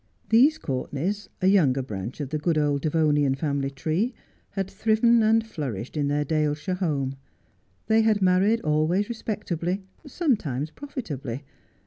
These 0.29 0.57
Courtenays, 0.57 1.29
a 1.43 1.47
younger 1.47 1.83
branch 1.83 2.21
of 2.21 2.33
a 2.33 2.39
good 2.39 2.57
old 2.57 2.81
Devonian 2.81 3.35
family 3.35 3.69
tree, 3.69 4.15
had 4.49 4.67
thriven 4.67 5.21
and 5.21 5.45
flourished 5.45 5.95
in 5.95 6.07
their 6.07 6.25
Dale 6.25 6.55
shire 6.55 6.73
home. 6.73 7.17
They 7.85 8.01
had 8.01 8.19
married 8.19 8.61
always 8.61 9.09
respectably, 9.09 9.83
sometimes 10.07 10.71
profitably. 10.71 11.43